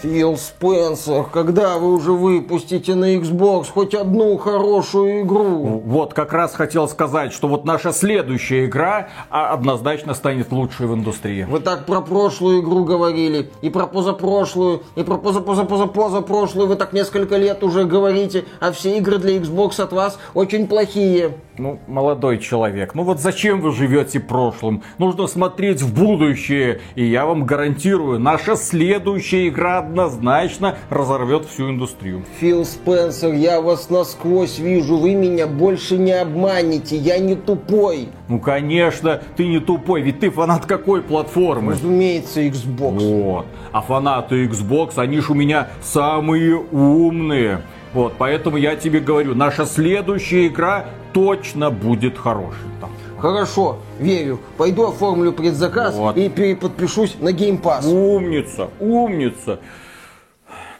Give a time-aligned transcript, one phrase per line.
[0.00, 5.82] Фил Спенсер, когда вы уже выпустите на Xbox хоть одну хорошую игру?
[5.84, 10.94] Вот, как раз хотел сказать, что вот наша следующая игра а, однозначно станет лучшей в
[10.94, 11.42] индустрии.
[11.50, 16.68] Вы так про прошлую игру говорили, и про позапрошлую, и про позапозапозапозапрошлую.
[16.68, 21.32] Вы так несколько лет уже говорите, а все игры для Xbox от вас очень плохие.
[21.58, 24.84] Ну, молодой человек, ну вот зачем вы живете прошлым?
[24.98, 26.80] Нужно смотреть в будущее.
[26.94, 32.24] И я вам гарантирую, наша следующая игра однозначно разорвет всю индустрию.
[32.38, 38.08] Фил Спенсер, я вас насквозь вижу, вы меня больше не обманете, я не тупой.
[38.28, 41.72] Ну, конечно, ты не тупой, ведь ты фанат какой платформы?
[41.72, 42.98] Разумеется, Xbox.
[43.00, 43.46] Вот.
[43.72, 47.62] А фанаты Xbox, они ж у меня самые умные.
[47.94, 52.68] Вот, поэтому я тебе говорю, наша следующая игра точно будет хорошей.
[52.80, 52.90] Там.
[53.18, 54.40] Хорошо, верю.
[54.56, 56.16] Пойду оформлю предзаказ вот.
[56.16, 57.86] и переподпишусь на Game Pass.
[57.86, 59.60] Умница, умница.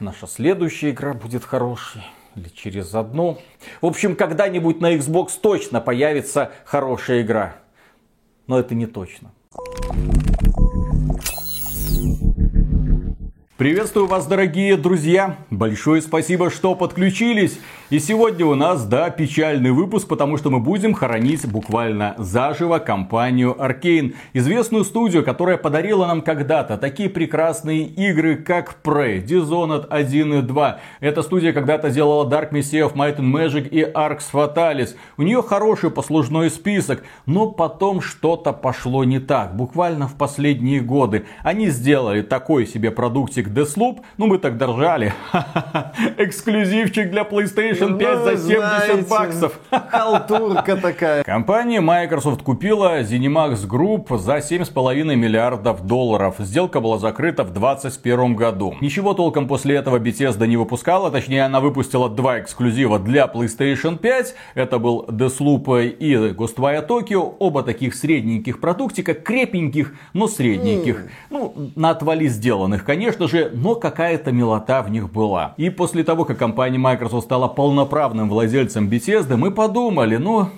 [0.00, 2.02] Наша следующая игра будет хорошей.
[2.36, 3.38] Или через одну.
[3.80, 7.56] В общем, когда-нибудь на Xbox точно появится хорошая игра.
[8.46, 9.32] Но это не точно.
[13.58, 15.36] Приветствую вас, дорогие друзья!
[15.50, 17.58] Большое спасибо, что подключились.
[17.90, 23.56] И сегодня у нас, да, печальный выпуск, потому что мы будем хоронить буквально заживо компанию
[23.58, 24.14] Arkane.
[24.32, 30.80] Известную студию, которая подарила нам когда-то такие прекрасные игры, как Prey, Dishonored 1 и 2.
[31.00, 34.94] Эта студия когда-то делала Dark Messiah of Might and Magic и Arx Fatalis.
[35.16, 39.56] У нее хороший послужной список, но потом что-то пошло не так.
[39.56, 41.24] Буквально в последние годы.
[41.42, 45.12] Они сделали такой себе продуктик как Deathloop, ну мы так держали.
[46.16, 49.60] Эксклюзивчик для PlayStation 5 ну, за 70 знаете, баксов.
[49.70, 51.24] Халтурка такая.
[51.24, 56.36] Компания Microsoft купила ZeniMax Group за 7,5 миллиардов долларов.
[56.38, 58.74] Сделка была закрыта в 2021 году.
[58.80, 64.34] Ничего толком после этого Bethesda не выпускала, точнее она выпустила два эксклюзива для PlayStation 5.
[64.54, 67.34] Это был Deathloop и Ghostwire Tokyo.
[67.38, 70.96] Оба таких средненьких продуктика, крепеньких, но средненьких.
[70.96, 71.08] Mm.
[71.30, 75.54] Ну, на отвали сделанных, конечно же же, но какая-то милота в них была.
[75.56, 80.48] И после того, как компания Microsoft стала полноправным владельцем Bethesda, мы подумали, ну,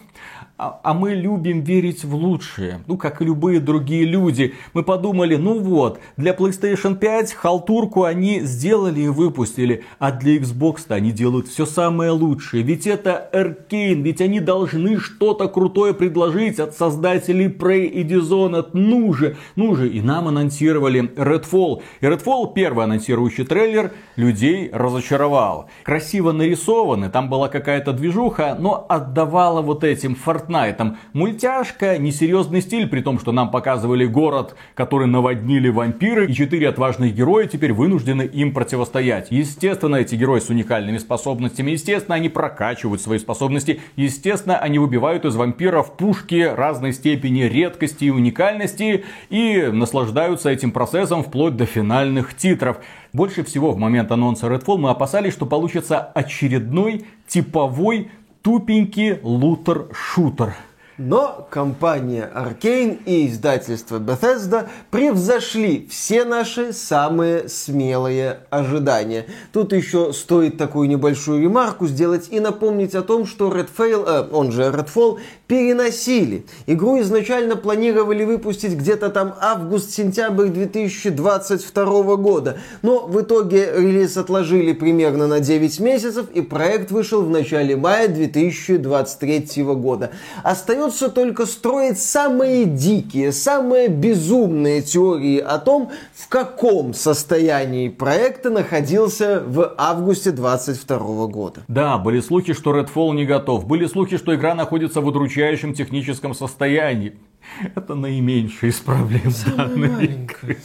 [0.62, 2.80] а, а мы любим верить в лучшее.
[2.86, 4.52] Ну, как и любые другие люди.
[4.74, 9.84] Мы подумали, ну вот, для PlayStation 5 халтурку они сделали и выпустили.
[9.98, 12.62] А для Xbox они делают все самое лучшее.
[12.62, 18.70] Ведь это Arkane, ведь они должны что-то крутое предложить от создателей Prey и Dishonored.
[18.74, 19.88] Ну же, ну же.
[19.88, 21.80] И нам анонсировали Redfall.
[22.02, 25.70] И Redfall, первый анонсирующий трейлер, людей разочаровал.
[25.84, 30.96] Красиво нарисованы, там была какая-то движуха, но отдавала вот этим Fortnite Fortnite.
[31.12, 37.14] Мультяшка, несерьезный стиль, при том, что нам показывали город, который наводнили вампиры, и четыре отважных
[37.14, 39.28] героя теперь вынуждены им противостоять.
[39.30, 45.36] Естественно, эти герои с уникальными способностями, естественно, они прокачивают свои способности, естественно, они выбивают из
[45.36, 52.78] вампиров пушки разной степени редкости и уникальности и наслаждаются этим процессом вплоть до финальных титров.
[53.12, 58.10] Больше всего в момент анонса Redfall мы опасались, что получится очередной типовой
[58.42, 60.54] тупенький лутер-шутер.
[61.02, 69.24] Но компания Arkane и издательство Bethesda превзошли все наши самые смелые ожидания.
[69.50, 74.52] Тут еще стоит такую небольшую ремарку сделать и напомнить о том, что Redfall, э, он
[74.52, 76.44] же Redfall, переносили.
[76.66, 85.26] Игру изначально планировали выпустить где-то там август-сентябрь 2022 года, но в итоге релиз отложили примерно
[85.26, 90.10] на 9 месяцев и проект вышел в начале мая 2023 года.
[90.42, 98.50] Остается остается только строить самые дикие, самые безумные теории о том, в каком состоянии проекта
[98.50, 101.60] находился в августе 22 года.
[101.68, 103.66] Да, были слухи, что Redfall не готов.
[103.66, 107.14] Были слухи, что игра находится в удручающем техническом состоянии.
[107.74, 110.58] Это наименьшее из проблем данной игры.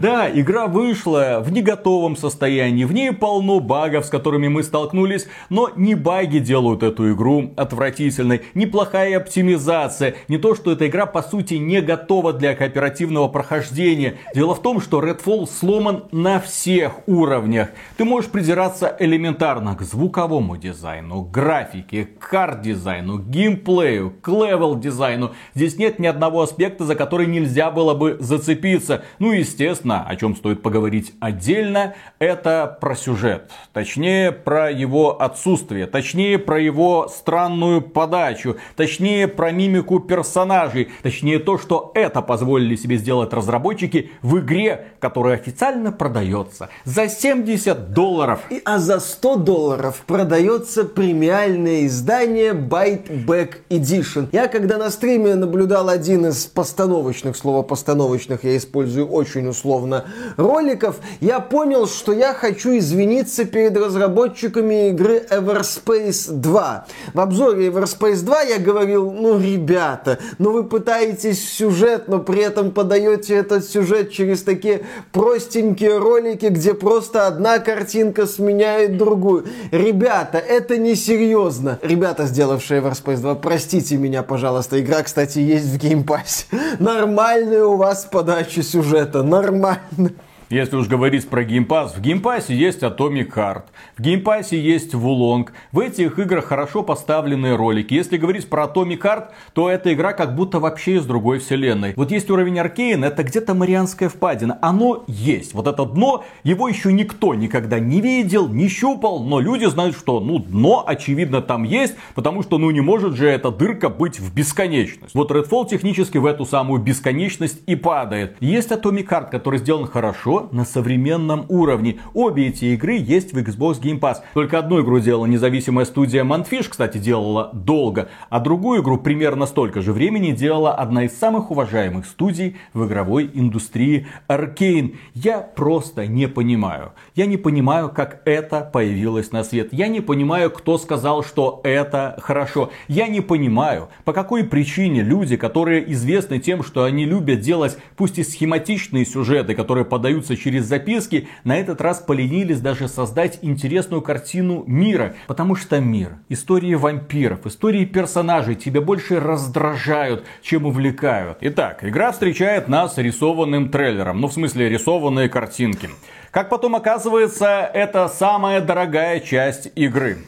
[0.00, 2.84] Да, игра вышла в неготовом состоянии.
[2.84, 5.26] В ней полно багов, с которыми мы столкнулись.
[5.48, 8.42] Но не баги делают эту игру отвратительной.
[8.54, 10.14] Неплохая оптимизация.
[10.28, 14.16] Не то, что эта игра по сути не готова для кооперативного прохождения.
[14.34, 17.70] Дело в том, что Redfall сломан на всех уровнях.
[17.96, 25.32] Ты можешь придираться элементарно к звуковому дизайну, графике, арт-дизайну, геймплею, к level-дизайну.
[25.54, 29.02] Здесь нет ни одного аспекта, за который нельзя было бы зацепиться.
[29.18, 33.50] Ну, естественно, о чем стоит поговорить отдельно, это про сюжет.
[33.72, 35.86] Точнее, про его отсутствие.
[35.86, 38.56] Точнее, про его странную подачу.
[38.76, 40.90] Точнее, про мимику персонажей.
[41.02, 47.92] Точнее, то, что это позволили себе сделать разработчики в игре, которая официально продается за 70
[47.92, 48.40] долларов.
[48.50, 54.28] И, а за 100 долларов продается премиальное издание Byte Back Edition.
[54.32, 60.06] Я когда на стриме наблюдал один из постановочных, слово постановочных я использую очень условно,
[60.38, 66.86] роликов, я понял, что я хочу извиниться перед разработчиками игры Everspace 2.
[67.12, 72.70] В обзоре Everspace 2 я говорил, ну, ребята, ну вы пытаетесь сюжет, но при этом
[72.70, 79.44] подаете этот сюжет через такие простенькие ролики, где просто одна картинка сменяет другую.
[79.70, 81.78] Ребята, это не серьезно.
[81.82, 84.80] Ребята, сделавшие Everspace 2, простите меня, пожалуйста.
[84.80, 86.46] Игра, кстати, есть в Game Pass.
[86.78, 90.12] Нормальная у вас подача сюжета, нормально.
[90.50, 93.66] Если уж говорить про Game Pass, в Game Pass е есть Atomic Heart,
[93.96, 95.46] в Game Pass е есть Wo Long.
[95.70, 97.94] В этих играх хорошо поставленные ролики.
[97.94, 101.92] Если говорить про Atomic Heart, то эта игра как будто вообще из другой вселенной.
[101.94, 104.58] Вот есть уровень Arkane, это где-то Марианская впадина.
[104.60, 105.54] Оно есть.
[105.54, 110.18] Вот это дно, его еще никто никогда не видел, не щупал, но люди знают, что
[110.18, 114.34] ну дно очевидно там есть, потому что ну не может же эта дырка быть в
[114.34, 115.14] бесконечность.
[115.14, 118.36] Вот Redfall технически в эту самую бесконечность и падает.
[118.40, 121.98] Есть Atomic Heart, который сделан хорошо, на современном уровне.
[122.14, 124.18] Обе эти игры есть в Xbox Game Pass.
[124.34, 129.80] Только одну игру делала независимая студия Manfish, кстати, делала долго, а другую игру примерно столько
[129.80, 134.96] же времени делала одна из самых уважаемых студий в игровой индустрии Arkane.
[135.14, 136.92] Я просто не понимаю.
[137.14, 139.68] Я не понимаю, как это появилось на свет.
[139.72, 142.70] Я не понимаю, кто сказал, что это хорошо.
[142.88, 148.18] Я не понимаю, по какой причине люди, которые известны тем, что они любят делать пусть
[148.18, 154.02] и схематичные сюжеты, которые подаются передаются через записки, на этот раз поленились даже создать интересную
[154.02, 155.14] картину мира.
[155.26, 161.38] Потому что мир, истории вампиров, истории персонажей тебя больше раздражают, чем увлекают.
[161.40, 164.20] Итак, игра встречает нас рисованным трейлером.
[164.20, 165.88] Ну, в смысле, рисованные картинки.
[166.30, 170.18] Как потом оказывается, это самая дорогая часть игры.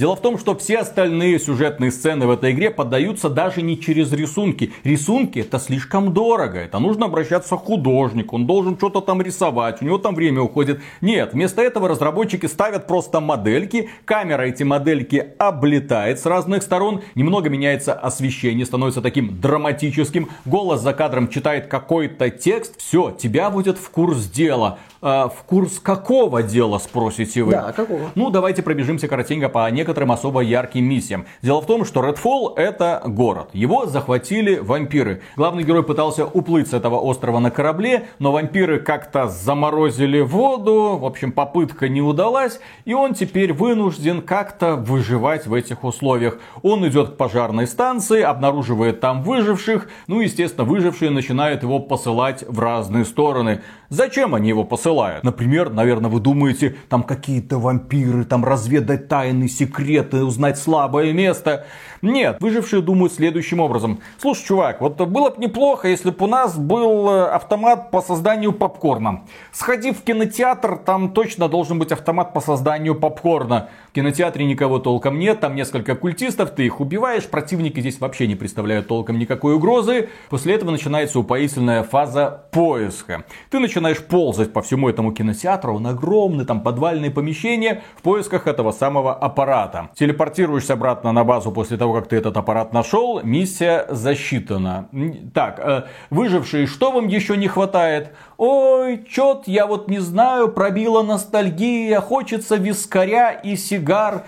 [0.00, 4.10] Дело в том, что все остальные сюжетные сцены в этой игре поддаются даже не через
[4.10, 4.72] рисунки.
[4.82, 6.58] Рисунки это слишком дорого.
[6.58, 8.36] Это нужно обращаться к художнику.
[8.36, 9.82] Он должен что-то там рисовать.
[9.82, 10.80] У него там время уходит.
[11.02, 13.90] Нет, вместо этого разработчики ставят просто модельки.
[14.06, 17.02] Камера эти модельки облетает с разных сторон.
[17.14, 20.30] Немного меняется освещение, становится таким драматическим.
[20.46, 22.78] Голос за кадром читает какой-то текст.
[22.78, 24.78] Все, тебя будет в курс дела.
[25.02, 27.52] А, в курс какого дела, спросите вы?
[27.52, 28.10] Да, какого?
[28.14, 31.26] Ну, давайте пробежимся коротенько по некоторым особо ярким миссиям.
[31.42, 33.50] Дело в том, что Redfall это город.
[33.52, 35.22] Его захватили вампиры.
[35.36, 40.98] Главный герой пытался уплыть с этого острова на корабле, но вампиры как-то заморозили воду.
[41.00, 42.60] В общем, попытка не удалась.
[42.84, 46.38] И он теперь вынужден как-то выживать в этих условиях.
[46.62, 49.88] Он идет к пожарной станции, обнаруживает там выживших.
[50.06, 53.60] Ну, естественно, выжившие начинают его посылать в разные стороны.
[53.90, 55.24] Зачем они его посылают?
[55.24, 61.66] Например, наверное, вы думаете, там какие-то вампиры, там разведать тайны, секреты, узнать слабое место.
[62.00, 64.00] Нет, выжившие думают следующим образом.
[64.18, 68.52] Слушай, чувак, вот было бы неплохо, если бы у нас был э, автомат по созданию
[68.52, 69.24] попкорна.
[69.50, 73.70] Сходи в кинотеатр, там точно должен быть автомат по созданию попкорна.
[73.88, 78.36] В кинотеатре никого толком нет, там несколько культистов, ты их убиваешь, противники здесь вообще не
[78.36, 80.08] представляют толком никакой угрозы.
[80.30, 83.24] После этого начинается упоительная фаза поиска.
[83.50, 88.72] Ты начинаешь ползать по всему этому кинотеатру, он огромный, там подвальные помещения, в поисках этого
[88.72, 89.90] самого аппарата.
[89.94, 94.88] Телепортируешься обратно на базу после того, как ты этот аппарат нашел, миссия засчитана.
[95.34, 98.14] Так, э, выжившие, что вам еще не хватает?
[98.42, 104.24] Ой, чет, я вот не знаю, пробила ностальгия, хочется вискаря и сигар.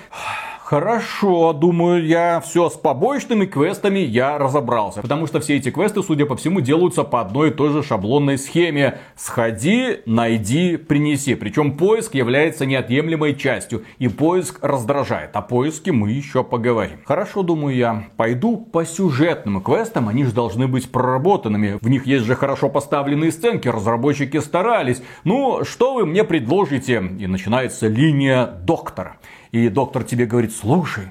[0.73, 5.03] Хорошо, думаю я, все с побочными квестами я разобрался.
[5.03, 8.39] Потому что все эти квесты, судя по всему, делаются по одной и той же шаблонной
[8.39, 8.97] схеме.
[9.15, 11.35] Сходи, найди, принеси.
[11.35, 13.85] Причем поиск является неотъемлемой частью.
[13.99, 15.37] И поиск раздражает.
[15.37, 17.01] О поиске мы еще поговорим.
[17.05, 20.09] Хорошо, думаю я, пойду по сюжетным квестам.
[20.09, 21.77] Они же должны быть проработанными.
[21.83, 23.69] В них есть же хорошо поставленные сценки.
[24.03, 25.01] Разработчики старались.
[25.23, 26.97] Ну, что вы мне предложите?
[27.21, 29.19] И начинается линия доктора.
[29.53, 31.07] И доктор тебе говорит, слушай,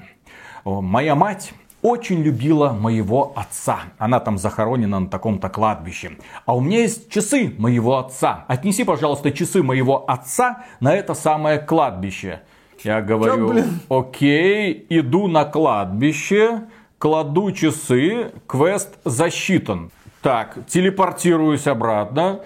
[0.64, 3.80] моя мать очень любила моего отца.
[3.96, 6.18] Она там захоронена на таком-то кладбище.
[6.44, 8.44] А у меня есть часы моего отца.
[8.46, 12.42] Отнеси, пожалуйста, часы моего отца на это самое кладбище.
[12.84, 16.64] Я говорю, Чё, окей, иду на кладбище,
[16.98, 19.90] кладу часы, квест засчитан.
[20.20, 22.40] Так, телепортируюсь обратно.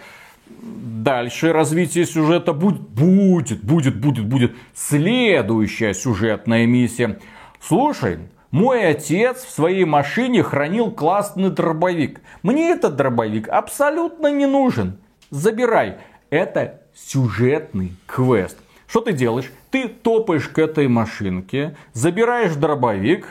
[0.67, 4.57] Дальше развитие сюжета будет, будет, будет, будет, будет.
[4.75, 7.21] Следующая сюжетная миссия.
[7.61, 8.19] Слушай,
[8.51, 12.21] мой отец в своей машине хранил классный дробовик.
[12.43, 14.99] Мне этот дробовик абсолютно не нужен.
[15.31, 15.99] Забирай.
[16.31, 18.59] Это сюжетный квест.
[18.89, 19.53] Что ты делаешь?
[19.71, 23.27] Ты топаешь к этой машинке, забираешь дробовик,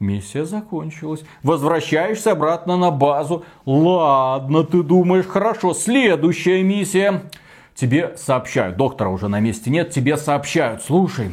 [0.00, 1.24] Миссия закончилась.
[1.42, 3.44] Возвращаешься обратно на базу.
[3.66, 5.74] Ладно, ты думаешь, хорошо.
[5.74, 7.24] Следующая миссия.
[7.74, 10.82] Тебе сообщают, доктора уже на месте нет, тебе сообщают.
[10.82, 11.32] Слушай,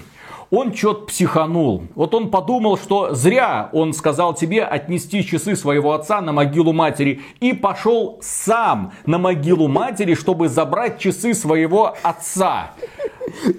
[0.49, 1.83] он что-то психанул.
[1.95, 7.21] Вот он подумал, что зря он сказал тебе отнести часы своего отца на могилу матери.
[7.39, 12.71] И пошел сам на могилу матери, чтобы забрать часы своего отца.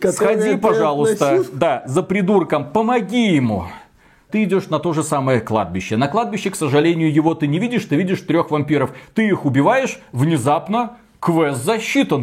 [0.02, 3.64] Сходи, пожалуйста, да, за придурком, помоги ему
[4.30, 5.96] ты идешь на то же самое кладбище.
[5.96, 8.92] На кладбище, к сожалению, его ты не видишь, ты видишь трех вампиров.
[9.14, 12.22] Ты их убиваешь, внезапно Квест засчитан.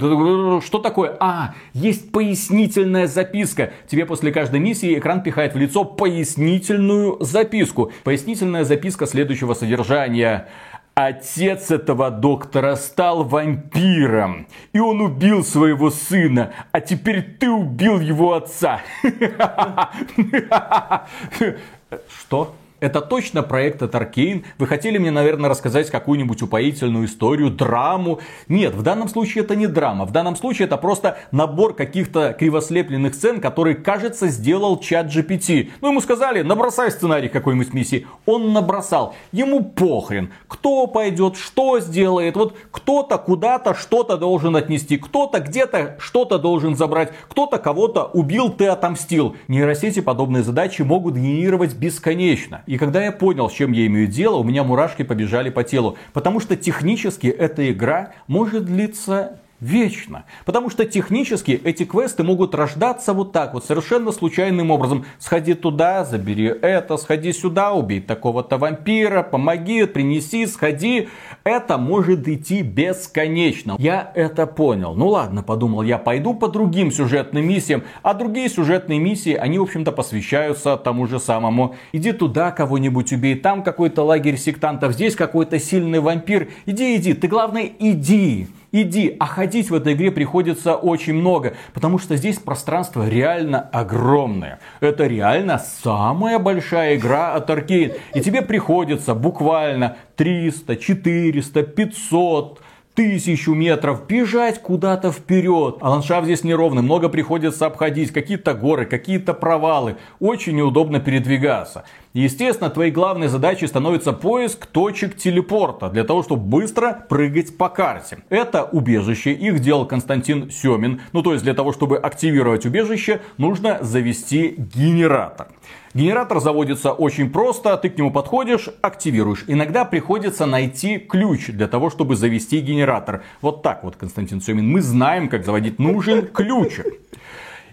[0.62, 1.18] Что такое?
[1.20, 3.74] А, есть пояснительная записка.
[3.88, 7.92] Тебе после каждой миссии экран пихает в лицо пояснительную записку.
[8.06, 10.48] Пояснительная записка следующего содержания.
[10.94, 18.34] Отец этого доктора стал вампиром, и он убил своего сына, а теперь ты убил его
[18.34, 18.80] отца.
[22.08, 22.56] Что?
[22.86, 24.46] Это точно проект от Arkane.
[24.60, 28.20] Вы хотели мне, наверное, рассказать какую-нибудь упоительную историю, драму.
[28.48, 30.06] Нет, в данном случае это не драма.
[30.06, 35.72] В данном случае это просто набор каких-то кривослепленных сцен, которые, кажется, сделал чат GPT.
[35.82, 38.06] Ну, ему сказали, набросай сценарий какой-нибудь миссии.
[38.28, 39.16] Он набросал.
[39.32, 42.36] Ему похрен, кто пойдет, что сделает.
[42.36, 44.98] Вот кто-то куда-то что-то должен отнести.
[44.98, 47.14] Кто-то где-то что-то должен забрать.
[47.30, 49.36] Кто-то кого-то убил, ты отомстил.
[49.48, 52.62] Нейросети подобные задачи могут генерировать бесконечно.
[52.68, 55.98] И когда я понял, с чем я имею дело, у меня мурашки побежали по телу.
[56.14, 60.26] Потому что технически эта игра может длиться вечно.
[60.46, 65.06] Потому что технически эти квесты могут рождаться вот так вот, совершенно случайным образом.
[65.20, 71.10] Сходи туда, забери это, сходи сюда, убей такого-то вампира, помоги, принеси, сходи.
[71.44, 73.76] Это может идти бесконечно.
[73.80, 74.94] Я это понял.
[74.96, 77.84] Ну ладно, подумал я, пойду по другим сюжетным миссиям.
[78.04, 81.76] А другие сюжетные миссии, они, в общем-то, посвящаются тому же самому.
[81.94, 86.50] Иди туда, кого-нибудь убей, там какой-то лагерь сектантов, здесь какой-то сильный вампир.
[86.66, 89.16] Иди, иди, ты главное иди иди.
[89.20, 94.60] А ходить в этой игре приходится очень много, потому что здесь пространство реально огромное.
[94.80, 97.98] Это реально самая большая игра от Arkane.
[98.14, 102.62] И тебе приходится буквально 300, 400, 500
[102.96, 105.78] тысячу метров, бежать куда-то вперед.
[105.82, 109.98] А ландшафт здесь неровный, много приходится обходить, какие-то горы, какие-то провалы.
[110.20, 111.84] Очень неудобно передвигаться.
[112.14, 118.20] Естественно, твоей главной задачей становится поиск точек телепорта, для того, чтобы быстро прыгать по карте.
[118.30, 121.02] Это убежище, их делал Константин Семин.
[121.12, 125.48] Ну, то есть, для того, чтобы активировать убежище, нужно завести генератор.
[125.96, 129.46] Генератор заводится очень просто, ты к нему подходишь, активируешь.
[129.48, 133.24] Иногда приходится найти ключ для того, чтобы завести генератор.
[133.40, 135.80] Вот так вот, Константин Семин, мы знаем, как заводить.
[135.80, 136.82] Нужен ключ.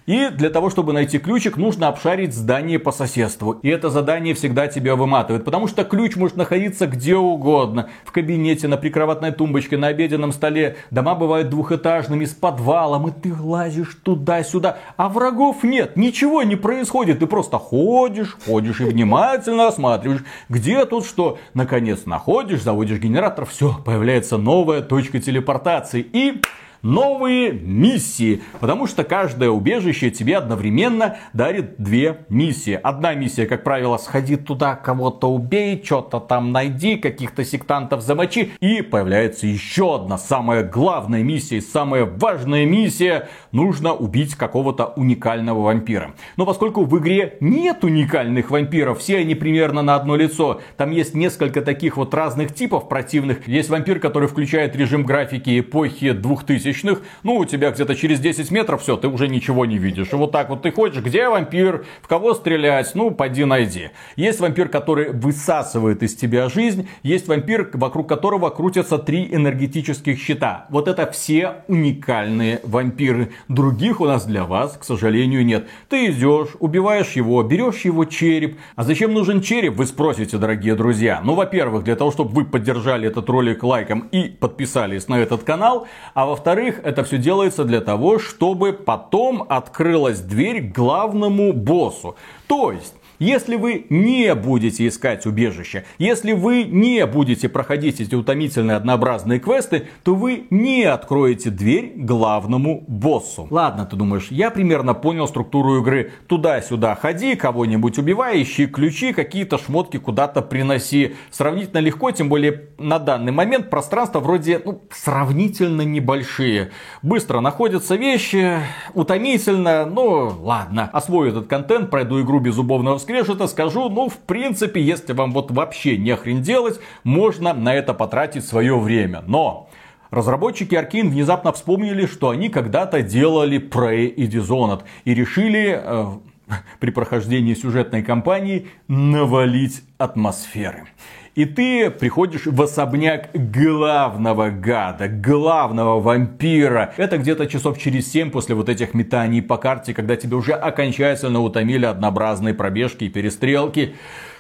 [0.07, 3.53] И для того, чтобы найти ключик, нужно обшарить здание по соседству.
[3.63, 7.89] И это задание всегда тебя выматывает, потому что ключ может находиться где угодно.
[8.05, 10.77] В кабинете, на прикроватной тумбочке, на обеденном столе.
[10.91, 14.79] Дома бывают двухэтажными, с подвалом, и ты лазишь туда-сюда.
[14.97, 17.21] А врагов нет, ничего не происходит.
[17.21, 21.39] Ты просто ходишь, ходишь и внимательно осматриваешь, где тут что.
[21.55, 26.07] Наконец находишь, заводишь генератор, все, появляется новая точка телепортации.
[26.13, 26.43] И
[26.83, 28.43] новые миссии.
[28.61, 32.79] Потому что каждое убежище тебе одновременно дарит две миссии.
[32.83, 38.53] Одна миссия, как правило, сходи туда, кого-то убей, что-то там найди, каких-то сектантов замочи.
[38.61, 43.29] И появляется еще одна самая главная миссия, самая важная миссия.
[43.53, 46.15] Нужно убить какого-то уникального вампира.
[46.37, 50.61] Но поскольку в игре нет уникальных вампиров, все они примерно на одно лицо.
[50.77, 53.47] Там есть несколько таких вот разных типов противных.
[53.47, 58.51] Есть вампир, который включает режим графики эпохи 2000 тысячных, ну, у тебя где-то через 10
[58.51, 60.13] метров все, ты уже ничего не видишь.
[60.13, 63.91] И вот так вот ты ходишь, где вампир, в кого стрелять, ну, пойди найди.
[64.17, 70.67] Есть вампир, который высасывает из тебя жизнь, есть вампир, вокруг которого крутятся три энергетических щита.
[70.71, 73.33] Вот это все уникальные вампиры.
[73.49, 75.67] Других у нас для вас, к сожалению, нет.
[75.89, 78.59] Ты идешь, убиваешь его, берешь его череп.
[78.77, 81.21] А зачем нужен череп, вы спросите, дорогие друзья.
[81.23, 85.87] Ну, во-первых, для того, чтобы вы поддержали этот ролик лайком и подписались на этот канал.
[86.15, 92.17] А во-вторых, во-вторых, это все делается для того, чтобы потом открылась дверь главному боссу.
[92.47, 98.77] То есть, Если вы не будете искать убежище, если вы не будете проходить эти утомительные
[98.77, 103.47] однообразные квесты, то вы не откроете дверь главному боссу.
[103.49, 106.11] Ладно, ты думаешь, я примерно понял структуру игры.
[106.27, 111.15] Туда-сюда ходи, кого-нибудь убивай, ищи ключи, какие-то шмотки куда-то приноси.
[111.31, 116.73] Сравнительно легко, тем более на данный момент пространство вроде ну, сравнительно небольшие.
[117.03, 118.59] Быстро находятся вещи,
[118.95, 120.91] утомительно, ну ладно.
[120.93, 125.51] Освою этот контент, пройду игру без зубовного скрежета, скажу, ну в принципе, если вам вот
[125.51, 129.23] вообще не хрен делать, можно на это потратить свое время.
[129.27, 129.69] Но
[130.11, 136.07] Разработчики Arkane внезапно вспомнили, что они когда-то делали Prey и Dishonored и решили э,
[136.81, 140.85] при прохождении сюжетной кампании навалить атмосферы.
[141.35, 146.93] И ты приходишь в особняк главного гада, главного вампира.
[146.99, 151.41] Это где-то часов через 7 после вот этих метаний по карте, когда тебя уже окончательно
[151.41, 153.95] утомили однообразные пробежки и перестрелки.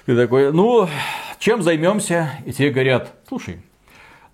[0.04, 0.86] Ты такой, ну,
[1.38, 2.30] чем займемся?
[2.44, 3.56] И тебе говорят, слушай,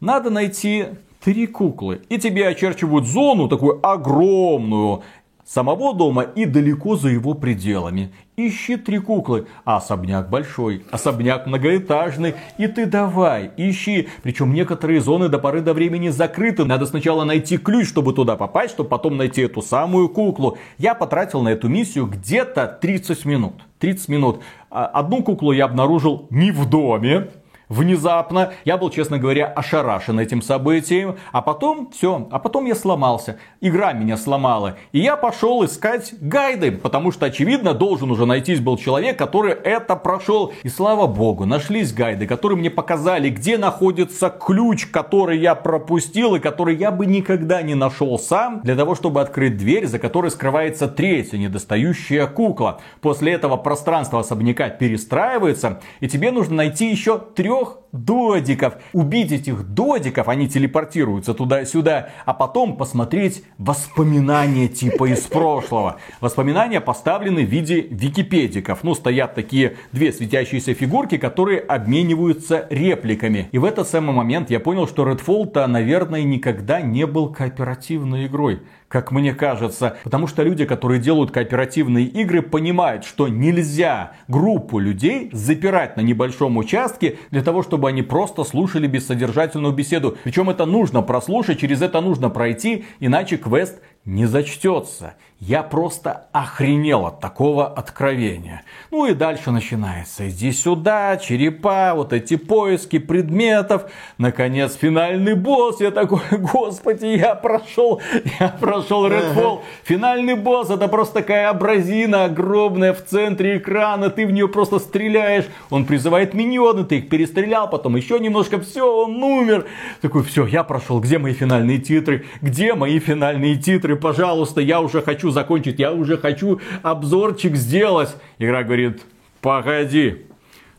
[0.00, 0.86] надо найти
[1.22, 2.00] три куклы.
[2.08, 5.04] И тебе очерчивают зону такую огромную,
[5.48, 8.12] самого дома и далеко за его пределами.
[8.36, 14.08] Ищи три куклы, а особняк большой, особняк многоэтажный, и ты давай, ищи.
[14.22, 16.64] Причем некоторые зоны до поры до времени закрыты.
[16.64, 20.58] Надо сначала найти ключ, чтобы туда попасть, чтобы потом найти эту самую куклу.
[20.76, 23.54] Я потратил на эту миссию где-то 30 минут.
[23.78, 24.40] 30 минут.
[24.70, 27.28] А, одну куклу я обнаружил не в доме,
[27.68, 28.52] внезапно.
[28.64, 31.16] Я был, честно говоря, ошарашен этим событием.
[31.32, 33.38] А потом все, а потом я сломался.
[33.60, 34.76] Игра меня сломала.
[34.92, 39.96] И я пошел искать гайды, потому что, очевидно, должен уже найтись был человек, который это
[39.96, 40.52] прошел.
[40.62, 46.40] И слава богу, нашлись гайды, которые мне показали, где находится ключ, который я пропустил и
[46.40, 50.88] который я бы никогда не нашел сам, для того, чтобы открыть дверь, за которой скрывается
[50.88, 52.80] третья недостающая кукла.
[53.00, 58.74] После этого пространство особняка перестраивается, и тебе нужно найти еще трех трех додиков.
[58.92, 65.96] Убить этих додиков, они телепортируются туда-сюда, а потом посмотреть воспоминания типа из прошлого.
[66.20, 68.84] Воспоминания поставлены в виде википедиков.
[68.84, 73.48] Ну, стоят такие две светящиеся фигурки, которые обмениваются репликами.
[73.52, 78.60] И в этот самый момент я понял, что Redfall-то, наверное, никогда не был кооперативной игрой
[78.88, 79.98] как мне кажется.
[80.02, 86.56] Потому что люди, которые делают кооперативные игры, понимают, что нельзя группу людей запирать на небольшом
[86.56, 90.18] участке для того, чтобы они просто слушали бессодержательную беседу.
[90.24, 95.14] Причем это нужно прослушать, через это нужно пройти, иначе квест не зачтется.
[95.40, 98.62] Я просто охренел от такого откровения.
[98.90, 100.28] Ну и дальше начинается.
[100.28, 103.84] Иди сюда, черепа, вот эти поиски предметов.
[104.16, 105.80] Наконец, финальный босс.
[105.80, 108.00] Я такой, господи, я прошел,
[108.40, 109.60] я прошел Redfall.
[109.84, 114.10] Финальный босс, это просто такая абразина огромная в центре экрана.
[114.10, 115.44] Ты в нее просто стреляешь.
[115.70, 119.66] Он призывает миньоны, ты их перестрелял, потом еще немножко, все, он умер.
[120.00, 120.98] Такой, все, я прошел.
[120.98, 122.26] Где мои финальные титры?
[122.42, 123.97] Где мои финальные титры?
[124.00, 128.14] Пожалуйста, я уже хочу закончить, я уже хочу обзорчик сделать.
[128.38, 129.02] Игра говорит,
[129.40, 130.26] погоди,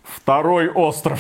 [0.04, 1.20] второй остров.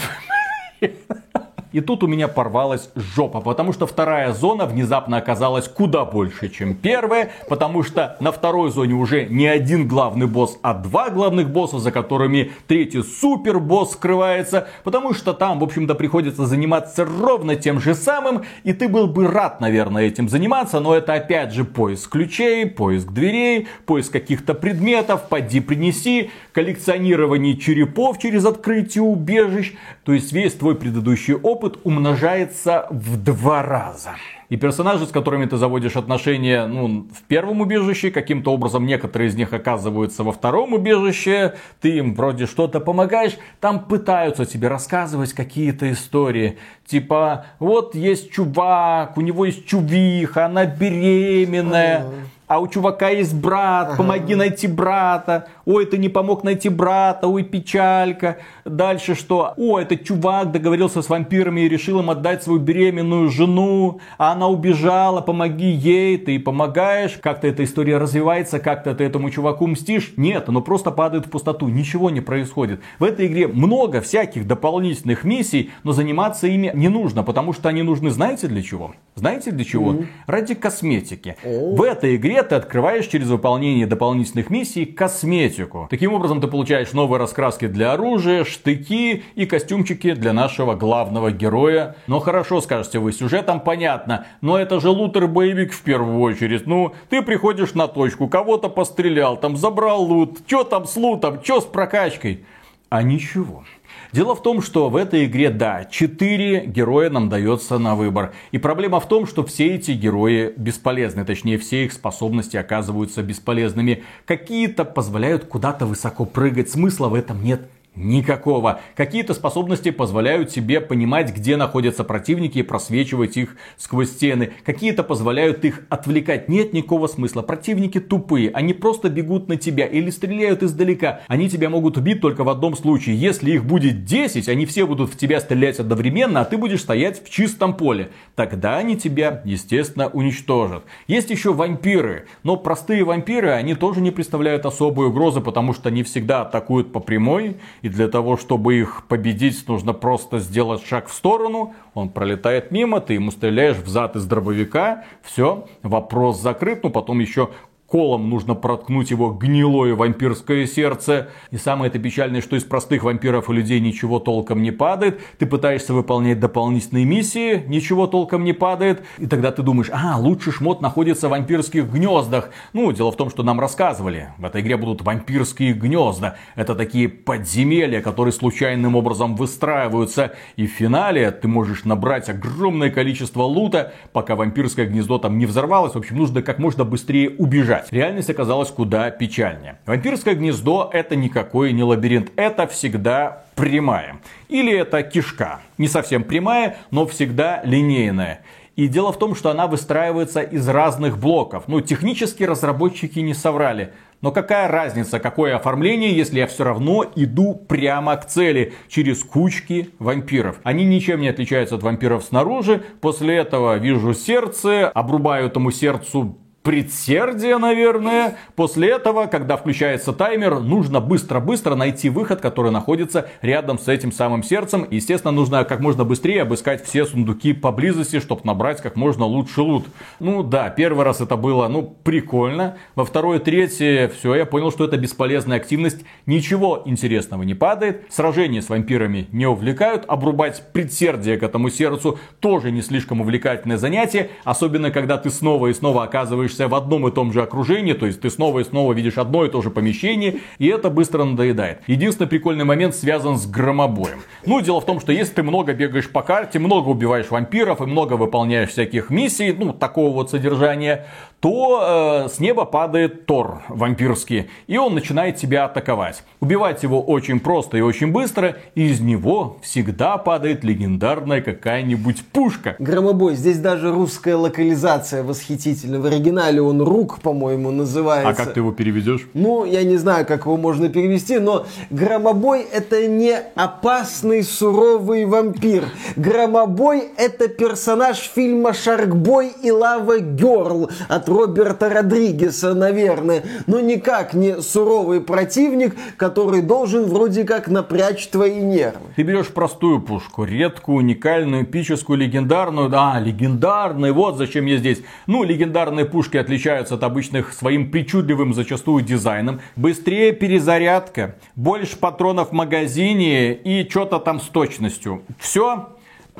[1.71, 6.73] И тут у меня порвалась жопа, потому что вторая зона внезапно оказалась куда больше, чем
[6.73, 11.77] первая, потому что на второй зоне уже не один главный босс, а два главных босса,
[11.77, 17.79] за которыми третий супер босс скрывается, потому что там, в общем-то, приходится заниматься ровно тем
[17.79, 22.09] же самым, и ты был бы рад, наверное, этим заниматься, но это опять же поиск
[22.09, 30.33] ключей, поиск дверей, поиск каких-то предметов, поди принеси, коллекционирование черепов через открытие убежищ, то есть
[30.33, 34.11] весь твой предыдущий опыт опыт умножается в два раза.
[34.47, 39.35] И персонажи, с которыми ты заводишь отношения ну, в первом убежище, каким-то образом некоторые из
[39.35, 45.91] них оказываются во втором убежище, ты им вроде что-то помогаешь, там пытаются тебе рассказывать какие-то
[45.91, 46.57] истории.
[46.87, 52.05] Типа, вот есть чувак, у него есть чувиха, она беременная
[52.49, 57.43] а у чувака есть брат, помоги найти брата, ой, ты не помог найти брата, ой,
[57.43, 58.37] печалька.
[58.65, 59.53] Дальше что?
[59.55, 64.47] О, этот чувак договорился с вампирами и решил им отдать свою беременную жену, а она
[64.47, 70.13] убежала, помоги ей, ты помогаешь, как-то эта история развивается, как-то ты этому чуваку мстишь.
[70.17, 72.81] Нет, оно просто падает в пустоту, ничего не происходит.
[72.97, 77.83] В этой игре много всяких дополнительных миссий, но заниматься ими не нужно, потому что они
[77.83, 78.95] нужны, знаете для чего?
[79.13, 79.93] Знаете для чего?
[79.93, 80.07] Mm-hmm.
[80.25, 81.35] Ради косметики.
[81.45, 81.75] Oh.
[81.75, 85.87] В этой игре ты открываешь через выполнение дополнительных миссий косметику косметику.
[85.89, 91.95] Таким образом, ты получаешь новые раскраски для оружия, штыки и костюмчики для нашего главного героя.
[92.07, 96.67] Но хорошо, скажете вы, сюжетом понятно, но это же лутер-боевик в первую очередь.
[96.67, 101.61] Ну, ты приходишь на точку, кого-то пострелял, там забрал лут, что там с лутом, что
[101.61, 102.45] с прокачкой?
[102.89, 103.63] А ничего.
[104.11, 108.33] Дело в том, что в этой игре, да, 4 героя нам дается на выбор.
[108.51, 111.25] И проблема в том, что все эти герои бесполезны.
[111.25, 114.03] Точнее, все их способности оказываются бесполезными.
[114.25, 116.69] Какие-то позволяют куда-то высоко прыгать.
[116.69, 118.79] Смысла в этом нет Никакого.
[118.95, 124.51] Какие-то способности позволяют себе понимать, где находятся противники и просвечивать их сквозь стены.
[124.63, 126.47] Какие-то позволяют их отвлекать.
[126.47, 127.41] Нет никакого смысла.
[127.41, 128.51] Противники тупые.
[128.51, 131.21] Они просто бегут на тебя или стреляют издалека.
[131.27, 133.19] Они тебя могут убить только в одном случае.
[133.19, 137.21] Если их будет 10, они все будут в тебя стрелять одновременно, а ты будешь стоять
[137.21, 138.11] в чистом поле.
[138.35, 140.85] Тогда они тебя, естественно, уничтожат.
[141.07, 142.27] Есть еще вампиры.
[142.43, 147.01] Но простые вампиры, они тоже не представляют особой угрозы, потому что они всегда атакуют по
[147.01, 147.57] прямой.
[147.81, 151.73] И для того, чтобы их победить, нужно просто сделать шаг в сторону.
[151.93, 155.03] Он пролетает мимо, ты ему стреляешь в зад из дробовика.
[155.21, 156.83] Все, вопрос закрыт.
[156.83, 157.49] Ну, потом еще
[157.89, 161.29] колом нужно проткнуть его гнилое вампирское сердце.
[161.51, 165.19] И самое это печальное, что из простых вампиров и людей ничего толком не падает.
[165.39, 169.03] Ты пытаешься выполнять дополнительные миссии, ничего толком не падает.
[169.17, 172.51] И тогда ты думаешь, а, лучший шмот находится в вампирских гнездах.
[172.73, 174.29] Ну, дело в том, что нам рассказывали.
[174.37, 176.37] В этой игре будут вампирские гнезда.
[176.55, 180.33] Это такие подземелья, которые случайным образом выстраиваются.
[180.55, 185.93] И в финале ты можешь набрать огромное количество лута, пока вампирское гнездо там не взорвалось.
[185.93, 187.91] В общем, нужно как можно быстрее убежать играть.
[187.91, 189.79] Реальность оказалась куда печальнее.
[189.85, 194.19] Вампирское гнездо это никакой не лабиринт, это всегда прямая.
[194.47, 195.59] Или это кишка.
[195.77, 198.41] Не совсем прямая, но всегда линейная.
[198.75, 201.65] И дело в том, что она выстраивается из разных блоков.
[201.67, 203.91] Ну, технически разработчики не соврали.
[204.21, 209.89] Но какая разница, какое оформление, если я все равно иду прямо к цели, через кучки
[209.99, 210.59] вампиров.
[210.63, 212.81] Они ничем не отличаются от вампиров снаружи.
[213.01, 218.37] После этого вижу сердце, обрубаю этому сердцу предсердие, наверное.
[218.55, 224.43] После этого, когда включается таймер, нужно быстро-быстро найти выход, который находится рядом с этим самым
[224.43, 224.85] сердцем.
[224.89, 229.85] Естественно, нужно как можно быстрее обыскать все сундуки поблизости, чтобы набрать как можно лучше лут.
[230.19, 232.77] Ну да, первый раз это было, ну, прикольно.
[232.95, 236.03] Во второй, третий, все, я понял, что это бесполезная активность.
[236.25, 238.05] Ничего интересного не падает.
[238.09, 240.05] Сражения с вампирами не увлекают.
[240.07, 244.29] Обрубать предсердие к этому сердцу тоже не слишком увлекательное занятие.
[244.43, 248.05] Особенно, когда ты снова и снова оказываешься находишься в одном и том же окружении, то
[248.05, 251.81] есть ты снова и снова видишь одно и то же помещение, и это быстро надоедает.
[251.87, 254.19] Единственный прикольный момент связан с громобоем.
[254.45, 257.85] Ну, дело в том, что если ты много бегаешь по карте, много убиваешь вампиров и
[257.85, 261.05] много выполняешь всяких миссий, ну, такого вот содержания,
[261.39, 266.23] то э, с неба падает Тор вампирский, и он начинает тебя атаковать.
[266.41, 272.75] Убивать его очень просто и очень быстро, и из него всегда падает легендарная какая-нибудь пушка.
[272.79, 275.99] Громобой, здесь даже русская локализация восхитительна.
[275.99, 278.29] В оригинале он Рук, по-моему, называется.
[278.29, 279.27] А как ты его переведешь?
[279.33, 285.85] Ну, я не знаю, как его можно перевести, но Громобой это не опасный суровый вампир.
[286.15, 294.61] Громобой это персонаж фильма Шаркбой и Лава Герл от Роберта Родригеса, наверное, но никак не
[294.61, 299.07] суровый противник, который должен вроде как напрячь твои нервы.
[299.15, 302.89] Ты берешь простую пушку, редкую, уникальную, эпическую, легендарную.
[302.89, 305.01] Да, легендарные, вот зачем я здесь.
[305.27, 309.61] Ну, легендарные пушки отличаются от обычных своим причудливым зачастую дизайном.
[309.75, 315.21] Быстрее перезарядка, больше патронов в магазине и что-то там с точностью.
[315.37, 315.89] Все,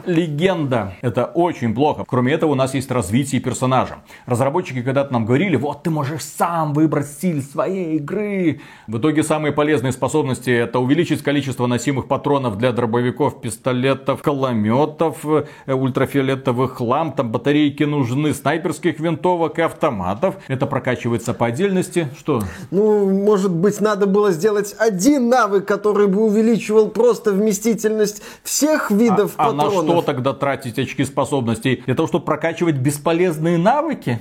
[0.06, 0.94] легенда.
[1.02, 2.04] Это очень плохо.
[2.08, 3.98] Кроме этого, у нас есть развитие персонажа.
[4.26, 8.62] Разработчики когда-то нам говорили, вот ты можешь сам выбрать стиль своей игры.
[8.88, 15.74] В итоге самые полезные способности это увеличить количество носимых патронов для дробовиков, пистолетов, калометов, э,
[15.74, 20.36] ультрафиолетовых ламп, там батарейки нужны, снайперских винтовок и автоматов.
[20.48, 22.10] Это прокачивается по отдельности.
[22.18, 22.42] Что?
[22.72, 29.34] Ну, может быть, надо было сделать один навык, который бы увеличивал просто вместительность всех видов
[29.38, 29.80] а, патронов.
[29.80, 31.84] А на что тогда тратить очки способностей?
[31.86, 34.20] Для того, чтобы прокачивать бесполезные навыки?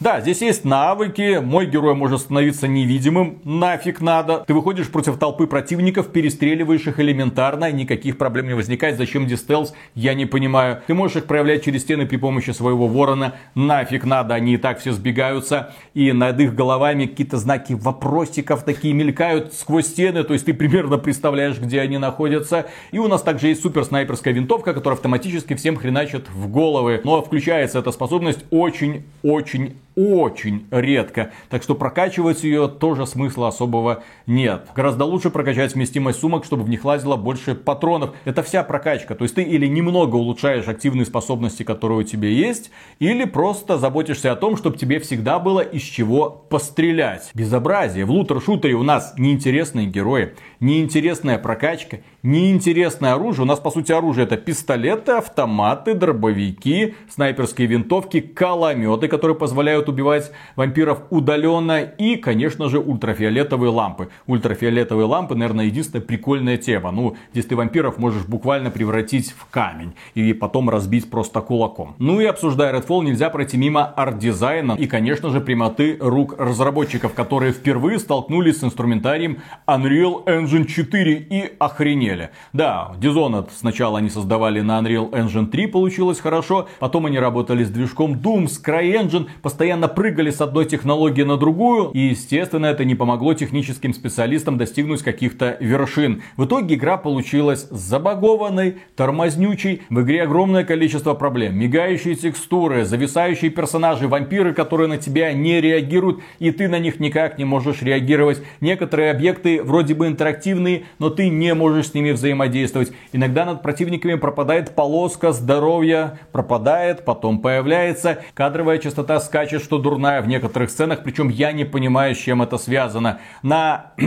[0.00, 4.42] Да, здесь есть навыки, мой герой может становиться невидимым, нафиг надо.
[4.46, 8.96] Ты выходишь против толпы противников, перестреливаешь их элементарно, никаких проблем не возникает.
[8.96, 10.80] Зачем дистелс, я не понимаю.
[10.86, 14.78] Ты можешь их проявлять через стены при помощи своего ворона, нафиг надо, они и так
[14.78, 15.74] все сбегаются.
[15.92, 20.96] И над их головами какие-то знаки вопросиков такие мелькают сквозь стены, то есть ты примерно
[20.96, 22.68] представляешь, где они находятся.
[22.90, 27.02] И у нас также есть супер снайперская винтовка, которая автоматически всем хреначит в головы.
[27.04, 31.32] Но включается эта способность очень-очень очень редко.
[31.48, 34.68] Так что прокачивать ее тоже смысла особого нет.
[34.74, 38.10] Гораздо лучше прокачать вместимость сумок, чтобы в них лазило больше патронов.
[38.24, 39.14] Это вся прокачка.
[39.14, 44.32] То есть ты или немного улучшаешь активные способности, которые у тебя есть, или просто заботишься
[44.32, 47.30] о том, чтобы тебе всегда было из чего пострелять.
[47.34, 48.04] Безобразие.
[48.04, 53.42] В лутер-шутере у нас неинтересные герои, неинтересная прокачка, неинтересное оружие.
[53.42, 60.32] У нас, по сути, оружие это пистолеты, автоматы, дробовики, снайперские винтовки, коломёты, которые позволяют убивать
[60.56, 61.80] вампиров удаленно.
[61.82, 64.08] И, конечно же, ультрафиолетовые лампы.
[64.26, 66.90] Ультрафиолетовые лампы, наверное, единственная прикольная тема.
[66.90, 69.94] Ну, здесь ты вампиров можешь буквально превратить в камень.
[70.14, 71.94] И потом разбить просто кулаком.
[71.98, 74.76] Ну и обсуждая Redfall, нельзя пройти мимо арт-дизайна.
[74.78, 81.52] И, конечно же, прямоты рук разработчиков, которые впервые столкнулись с инструментарием Unreal Engine 4 и
[81.58, 82.30] охренели.
[82.52, 86.68] Да, Dishonored сначала они создавали на Unreal Engine 3, получилось хорошо.
[86.78, 91.90] Потом они работали с движком Doom, CryEngine, постоянно прыгали с одной технологии на другую.
[91.90, 96.22] И, естественно, это не помогло техническим специалистам достигнуть каких-то вершин.
[96.36, 99.82] В итоге игра получилась забагованной, тормознючей.
[99.90, 101.56] В игре огромное количество проблем.
[101.56, 107.38] Мигающие текстуры, зависающие персонажи, вампиры, которые на тебя не реагируют, и ты на них никак
[107.38, 108.42] не можешь реагировать.
[108.60, 112.92] Некоторые объекты вроде бы интерактивные, но ты не можешь с ними взаимодействовать.
[113.12, 118.18] Иногда над противниками пропадает полоска здоровья, пропадает, потом появляется.
[118.34, 122.58] Кадровая частота скачет, что дурная в некоторых сценах, причем я не понимаю, с чем это
[122.58, 123.20] связано.
[123.42, 123.92] На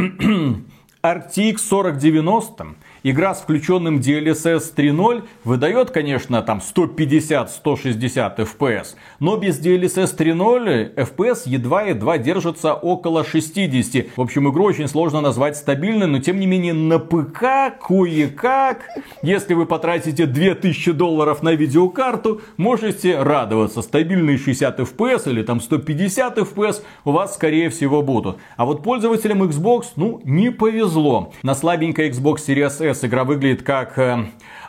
[1.03, 10.17] RTX 4090 игра с включенным DLSS 3.0 выдает, конечно, там 150-160 FPS, но без DLSS
[10.17, 14.17] 3.0 FPS едва-едва держится около 60.
[14.17, 18.85] В общем, игру очень сложно назвать стабильной, но тем не менее на ПК кое-как,
[19.21, 23.81] если вы потратите 2000 долларов на видеокарту, можете радоваться.
[23.81, 28.37] Стабильные 60 FPS или там 150 FPS у вас скорее всего будут.
[28.55, 31.33] А вот пользователям Xbox, ну, не повезло.
[31.43, 34.25] На слабенькой Xbox Series S сейчас игра выглядит как э,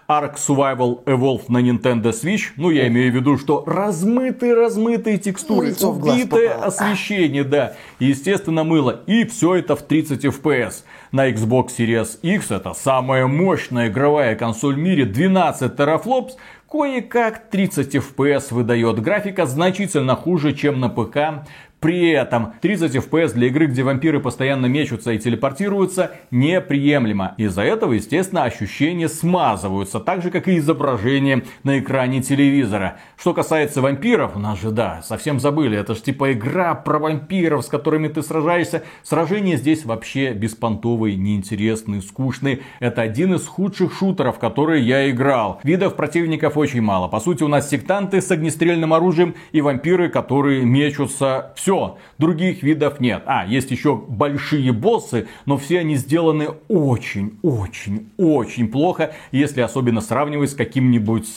[0.09, 2.53] Ark Survival Evolved на Nintendo Switch.
[2.57, 7.75] Ну, я имею в виду, что размытые-размытые текстуры, ну, убитое освещение, да.
[7.99, 9.03] И, естественно, мыло.
[9.07, 10.85] И все это в 30 FPS.
[11.13, 15.05] На Xbox Series X это самая мощная игровая консоль в мире.
[15.05, 16.37] 12 терафлопс.
[16.71, 19.01] Кое-как 30 FPS выдает.
[19.01, 21.47] Графика значительно хуже, чем на ПК.
[21.85, 27.35] При этом 30 FPS для игры, где вампиры постоянно мечутся и телепортируются, неприемлемо.
[27.37, 32.97] Из-за этого, естественно, ощущения смазываются, так же, как и изображение на экране телевизора.
[33.19, 37.67] Что касается вампиров, у нас же, да, совсем забыли, это же типа игра про вампиров,
[37.67, 38.83] с которыми ты сражаешься.
[39.03, 42.61] Сражения здесь вообще беспонтовые, неинтересные, скучные.
[42.81, 45.61] Это один из худших шутеров, которые я играл.
[45.63, 47.09] Видов противников очень мало.
[47.09, 51.53] По сути, у нас сектанты с огнестрельным оружием и вампиры, которые мечутся.
[51.57, 53.23] Все все, других видов нет.
[53.27, 60.01] А, есть еще большие боссы, но все они сделаны очень, очень, очень плохо, если особенно
[60.01, 61.29] сравнивать с каким-нибудь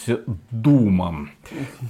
[0.51, 1.31] Думом.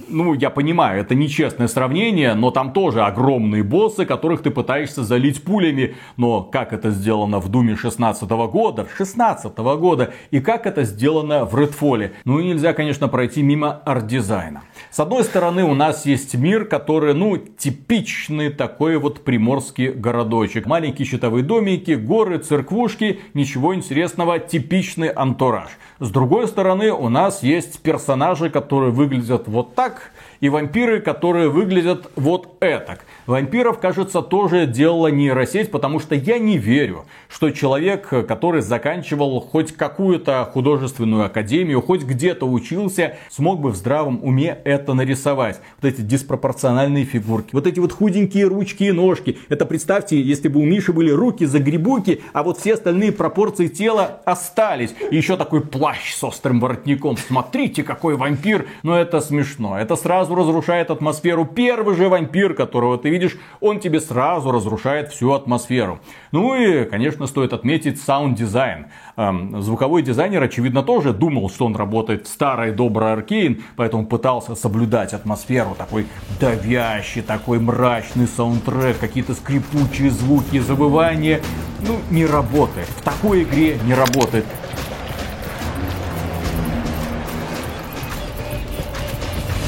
[0.07, 5.43] Ну, я понимаю, это нечестное сравнение, но там тоже огромные боссы, которых ты пытаешься залить
[5.43, 5.95] пулями.
[6.15, 11.55] Но как это сделано в Думе 16 года, 16 года, и как это сделано в
[11.55, 12.11] Redfall.
[12.25, 14.63] Ну и нельзя, конечно, пройти мимо арт-дизайна.
[14.91, 20.65] С одной стороны, у нас есть мир, который, ну, типичный такой вот приморский городочек.
[20.65, 25.69] Маленькие щитовые домики, горы, церквушки, ничего интересного, типичный антураж.
[25.99, 32.09] С другой стороны, у нас есть персонажи, которые выглядят вот так, и вампиры, которые выглядят
[32.15, 33.05] вот этак.
[33.25, 39.75] Вампиров, кажется, тоже делала нейросеть, потому что я не верю, что человек, который заканчивал хоть
[39.75, 45.59] какую-то художественную академию, хоть где-то учился, смог бы в здравом уме это нарисовать.
[45.81, 49.37] Вот эти диспропорциональные фигурки, вот эти вот худенькие ручки и ножки.
[49.49, 54.21] Это представьте, если бы у Миши были руки загребуки, а вот все остальные пропорции тела
[54.25, 54.93] остались.
[55.11, 57.17] И еще такой плащ с острым воротником.
[57.17, 58.67] Смотрите, какой вампир.
[58.83, 59.77] Но это смешно.
[59.77, 61.45] Это сразу разрушает атмосферу.
[61.45, 65.99] Первый же вампир, которого ты видишь, он тебе сразу разрушает всю атмосферу.
[66.31, 68.87] Ну и, конечно, стоит отметить саунд-дизайн.
[69.15, 74.55] Эм, звуковой дизайнер, очевидно, тоже думал, что он работает в старой доброй Arkane, поэтому пытался
[74.55, 75.75] соблюдать атмосферу.
[75.77, 76.07] Такой
[76.39, 81.41] давящий, такой мрачный саундтрек, какие-то скрипучие звуки, завывания.
[81.87, 82.87] Ну, не работает.
[82.87, 84.45] В такой игре не работает.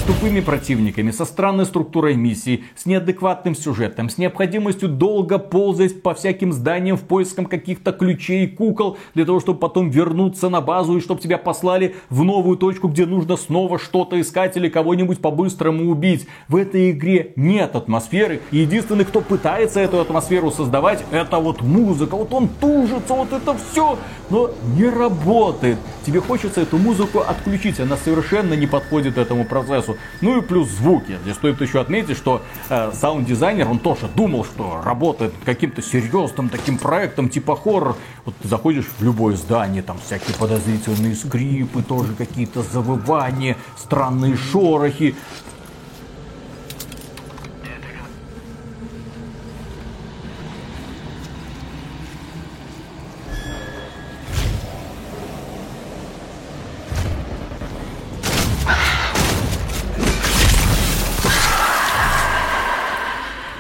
[0.10, 6.52] Тупыми противниками, со странной структурой миссии, с неадекватным сюжетом, с необходимостью долго ползать по всяким
[6.52, 11.00] зданиям в поиском каких-то ключей и кукол, для того, чтобы потом вернуться на базу и
[11.00, 16.26] чтобы тебя послали в новую точку, где нужно снова что-то искать или кого-нибудь по-быстрому убить.
[16.48, 18.42] В этой игре нет атмосферы.
[18.50, 22.16] И единственный, кто пытается эту атмосферу создавать, это вот музыка.
[22.16, 24.00] Вот он тужится, вот это все,
[24.32, 25.78] но не работает.
[26.04, 29.98] Тебе хочется эту музыку отключить, она совершенно не подходит этому процессу.
[30.22, 31.18] Ну и плюс звуки.
[31.24, 36.78] Здесь стоит еще отметить, что э, саунд-дизайнер, он тоже думал, что работает каким-то серьезным таким
[36.78, 37.96] проектом типа хоррор.
[38.26, 45.16] Вот ты заходишь в любое здание, там всякие подозрительные скрипы, тоже какие-то завывания, странные шорохи.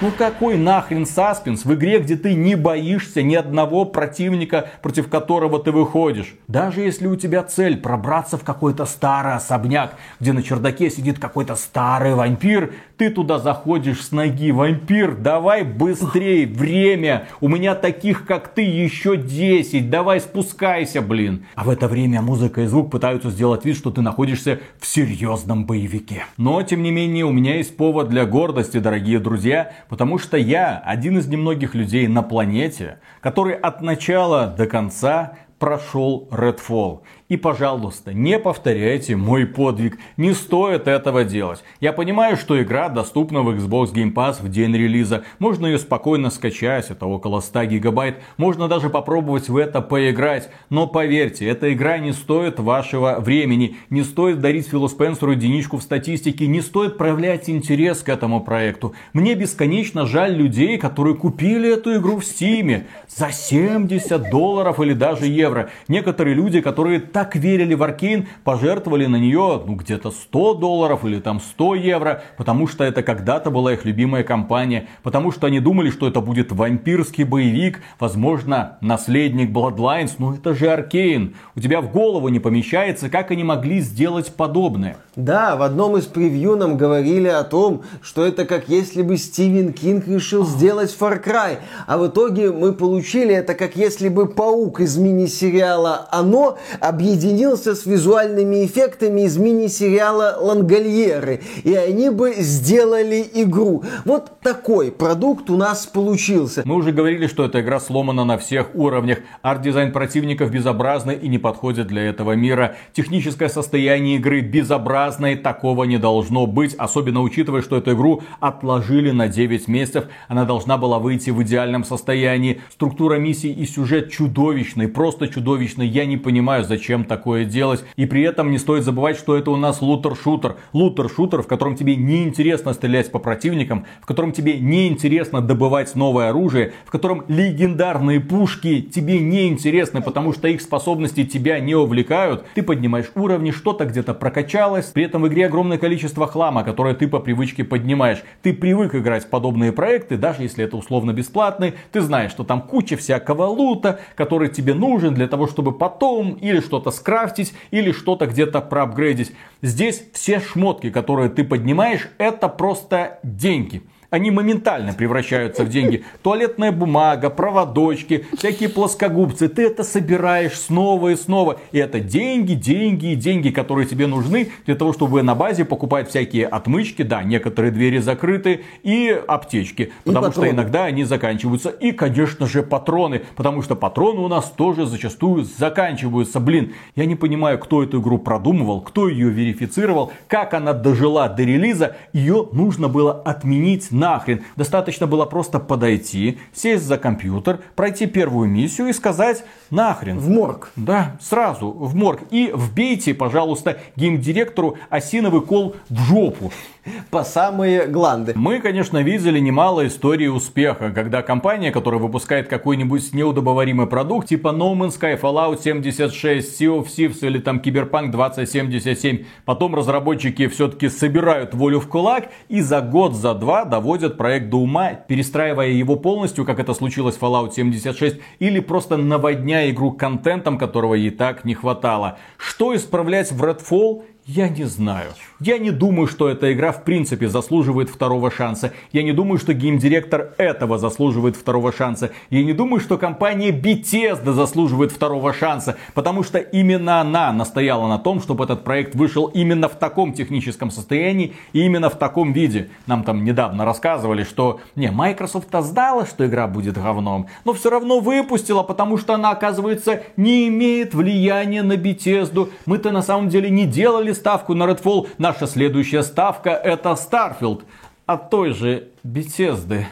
[0.10, 5.60] Ну какой нахрен саспенс в игре, где ты не боишься ни одного противника, против которого
[5.60, 6.34] ты выходишь?
[6.48, 11.56] Даже если у тебя цель пробраться в какой-то старый особняк, где на чердаке сидит какой-то
[11.56, 14.52] старый вампир, ты туда заходишь с ноги.
[14.52, 17.28] Вампир, давай быстрее, время.
[17.40, 19.92] У меня таких, как ты, еще 10.
[19.92, 21.46] Давай спускайся, блин.
[21.54, 25.68] А в это время музыка и звук пытаются сделать вид, что ты находишься в серьезном
[25.68, 26.26] боевике.
[26.38, 30.78] Но, тем не менее, у меня есть повод для гордости, дорогие друзья, Потому что я
[30.78, 37.02] один из немногих людей на планете, который от начала до конца прошел Redfall.
[37.30, 40.00] И, пожалуйста, не повторяйте мой подвиг.
[40.18, 41.64] Не стоит этого делать.
[41.80, 45.24] Я понимаю, что игра доступна в Xbox Game Pass в день релиза.
[45.38, 48.18] Можно ее спокойно скачать, это около 100 гигабайт.
[48.38, 50.50] Можно даже попробовать в это поиграть.
[50.72, 53.78] Но поверьте, эта игра не стоит вашего времени.
[53.92, 56.48] Не стоит дарить Филу Спенсеру единичку в статистике.
[56.48, 58.96] Не стоит проявлять интерес к этому проекту.
[59.14, 65.28] Мне бесконечно жаль людей, которые купили эту игру в Стиме за 70 долларов или даже
[65.28, 65.70] евро.
[65.88, 71.20] Некоторые люди, которые так верили в Аркейн, пожертвовали на нее ну, где-то 100 долларов или
[71.20, 75.90] там 100 евро, потому что это когда-то была их любимая компания, потому что они думали,
[75.90, 81.36] что это будет вампирский боевик, возможно, наследник Bloodlines, но это же Аркейн.
[81.58, 84.96] У тебя в голову не помещается, как они могли сделать подобное.
[85.18, 89.74] Да, в одном из превью нам говорили о том, что это как если бы Стивен
[89.74, 94.80] Кинг решил сделать Far Cry, а в итоге мы получили это как если бы Паук
[94.80, 103.26] из мини-сериала «Оно» объявил объединился с визуальными эффектами из мини-сериала «Лангольеры», и они бы сделали
[103.34, 103.84] игру.
[104.06, 106.62] Вот такой продукт у нас получился.
[106.66, 109.20] Мы уже говорили, что эта игра сломана на всех уровнях.
[109.42, 112.76] Арт-дизайн противников безобразный и не подходит для этого мира.
[112.94, 116.76] Техническое состояние игры безобразное, такого не должно быть.
[116.76, 120.06] Особенно учитывая, что эту игру отложили на 9 месяцев.
[120.28, 122.62] Она должна была выйти в идеальном состоянии.
[122.72, 125.88] Структура миссий и сюжет чудовищный, просто чудовищный.
[125.88, 127.84] Я не понимаю, зачем зачем такое делать.
[127.98, 130.56] И при этом не стоит забывать, что это у нас лутер-шутер.
[130.74, 135.96] Лутер-шутер, в котором тебе не интересно стрелять по противникам, в котором тебе не интересно добывать
[135.96, 141.76] новое оружие, в котором легендарные пушки тебе не интересны, потому что их способности тебя не
[141.76, 142.46] увлекают.
[142.56, 144.86] Ты поднимаешь уровни, что-то где-то прокачалось.
[144.86, 148.24] При этом в игре огромное количество хлама, которое ты по привычке поднимаешь.
[148.42, 151.74] Ты привык играть в подобные проекты, даже если это условно бесплатный.
[151.92, 156.60] Ты знаешь, что там куча всякого лута, который тебе нужен для того, чтобы потом или
[156.60, 159.32] что-то что-то скрафтить или что-то где-то проапгрейдить.
[159.62, 166.04] Здесь все шмотки, которые ты поднимаешь, это просто деньги они моментально превращаются в деньги.
[166.24, 169.50] Туалетная бумага, проводочки, всякие плоскогубцы.
[169.50, 171.60] Ты это собираешь снова и снова.
[171.72, 176.10] И это деньги, деньги и деньги, которые тебе нужны для того, чтобы на базе покупать
[176.10, 177.04] всякие отмычки.
[177.04, 178.62] Да, некоторые двери закрыты.
[178.82, 179.92] И аптечки.
[180.06, 181.70] Потому и что иногда они заканчиваются.
[181.70, 183.22] И, конечно же, патроны.
[183.36, 186.40] Потому что патроны у нас тоже зачастую заканчиваются.
[186.40, 191.44] Блин, я не понимаю, кто эту игру продумывал, кто ее верифицировал, как она дожила до
[191.44, 191.96] релиза.
[192.12, 194.44] Ее нужно было отменить нахрен.
[194.56, 200.18] Достаточно было просто подойти, сесть за компьютер, пройти первую миссию и сказать нахрен.
[200.18, 200.72] В морг.
[200.76, 202.22] Да, сразу в морг.
[202.32, 206.52] И вбейте, пожалуйста, геймдиректору осиновый кол в жопу.
[207.12, 208.34] По самые гланды.
[208.36, 214.74] Мы, конечно, видели немало историй успеха, когда компания, которая выпускает какой-нибудь неудобоваримый продукт, типа No
[214.74, 221.54] Man's Sky, Fallout 76, Sea of Thieves или там Cyberpunk 2077, потом разработчики все-таки собирают
[221.54, 226.46] волю в кулак и за год, за два доводят проект до ума, перестраивая его полностью,
[226.46, 231.54] как это случилось в Fallout 76, или просто наводняя игру контентом, которого ей так не
[231.54, 232.18] хватало.
[232.38, 234.04] Что исправлять в Redfall?
[234.32, 235.14] Я не знаю.
[235.40, 238.74] Я не думаю, что эта игра в принципе заслуживает второго шанса.
[238.92, 242.12] Я не думаю, что геймдиректор этого заслуживает второго шанса.
[242.30, 245.78] Я не думаю, что компания Bethesda заслуживает второго шанса.
[245.96, 250.70] Потому что именно она настояла на том, чтобы этот проект вышел именно в таком техническом
[250.70, 252.70] состоянии и именно в таком виде.
[252.86, 258.00] Нам там недавно рассказывали, что не, Microsoft-то знала, что игра будет говном, но все равно
[258.00, 262.48] выпустила, потому что она, оказывается, не имеет влияния на Bethesda.
[262.68, 265.08] Мы-то на самом деле не делали ставку на Redfall.
[265.18, 267.64] Наша следующая ставка это Starfield
[268.06, 269.86] от той же Bethesda.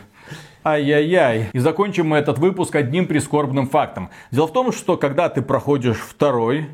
[0.63, 1.49] Ай-яй-яй.
[1.53, 4.09] И закончим мы этот выпуск одним прискорбным фактом.
[4.32, 6.67] Дело в том, что когда ты проходишь второй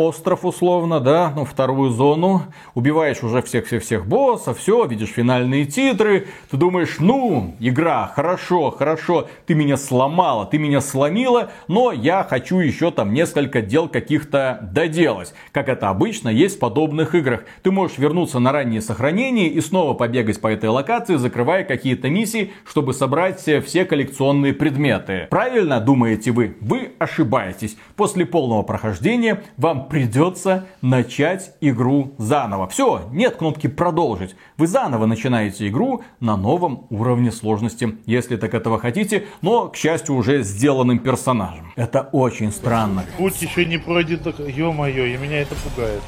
[0.00, 2.44] остров условно, да, ну, вторую зону,
[2.74, 9.54] убиваешь уже всех-всех-всех боссов, все, видишь финальные титры, ты думаешь, ну, игра, хорошо, хорошо, ты
[9.54, 15.34] меня сломала, ты меня сломила, но я хочу еще там несколько дел каких-то доделать.
[15.52, 17.44] Как это обычно есть в подобных играх.
[17.62, 22.52] Ты можешь вернуться на раннее сохранение и снова побегать по этой локации, закрывая какие-то миссии,
[22.66, 25.26] чтобы собрать все коллекционные предметы.
[25.30, 26.56] Правильно думаете вы?
[26.60, 27.76] Вы ошибаетесь.
[27.96, 32.68] После полного прохождения вам придется начать игру заново.
[32.68, 34.36] Все, нет кнопки продолжить.
[34.56, 40.14] Вы заново начинаете игру на новом уровне сложности, если так этого хотите, но, к счастью,
[40.14, 41.72] уже сделанным персонажем.
[41.76, 43.04] Это очень странно.
[43.18, 46.02] Путь еще не пройден, ё-моё, и меня это пугает.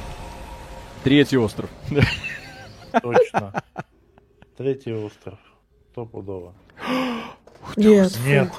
[1.03, 1.69] Третий остров.
[3.01, 3.61] Точно.
[4.57, 5.37] Третий остров.
[5.91, 6.53] Стопудово.
[7.75, 8.17] Нет.
[8.25, 8.49] Нет.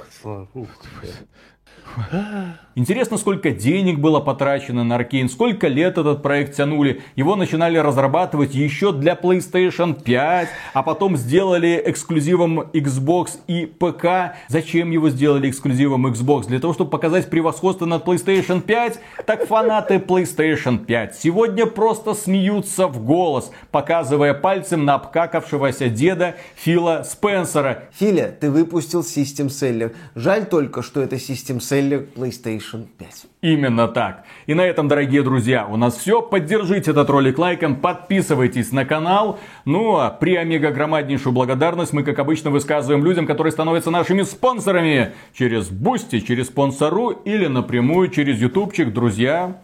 [2.76, 7.02] Интересно, сколько денег было потрачено на Аркейн, сколько лет этот проект тянули.
[7.14, 14.36] Его начинали разрабатывать еще для PlayStation 5, а потом сделали эксклюзивом Xbox и ПК.
[14.48, 16.48] Зачем его сделали эксклюзивом Xbox?
[16.48, 19.00] Для того, чтобы показать превосходство над PlayStation 5?
[19.24, 27.04] Так фанаты PlayStation 5 сегодня просто смеются в голос, показывая пальцем на обкакавшегося деда Фила
[27.08, 27.84] Спенсера.
[27.92, 29.94] Филя, ты выпустил System Seller.
[30.16, 33.26] Жаль только, что это System Seller PlayStation 5.
[33.42, 34.24] Именно так.
[34.46, 36.22] И на этом, дорогие друзья, у нас все.
[36.22, 39.38] Поддержите этот ролик лайком, подписывайтесь на канал.
[39.64, 45.12] Ну а преомегагромаднейшую благодарность мы, как обычно, высказываем людям, которые становятся нашими спонсорами.
[45.32, 48.92] Через Бусти, через спонсорку или напрямую через ютубчик.
[48.92, 49.60] Друзья,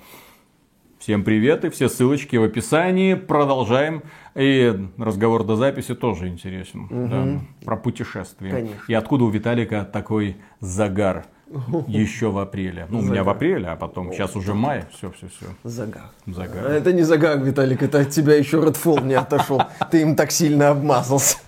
[0.99, 3.15] всем привет и все ссылочки в описании.
[3.15, 4.03] Продолжаем.
[4.35, 6.89] И разговор до записи тоже интересен.
[6.91, 8.51] Да, про путешествия.
[8.51, 8.85] Конечно.
[8.87, 11.27] И откуда у Виталика такой загар?
[11.89, 12.87] Еще в апреле.
[12.89, 14.85] Ну, у меня в апреле, а потом сейчас уже май.
[14.93, 15.47] Все, все, все.
[15.65, 16.11] Загар.
[16.27, 16.71] Загар.
[16.71, 19.63] Это не загар, Виталик, это от тебя еще Redfall не отошел.
[19.91, 21.39] Ты им так сильно обмазался.